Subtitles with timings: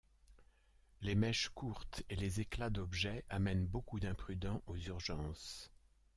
[1.03, 5.69] Les mèches courtes et les éclats d'objets amènent beaucoup d'imprudents aux urgences.